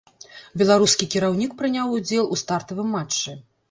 [0.61, 3.43] Беларускі кіраўнік прыняў удзел у стартавым матчы.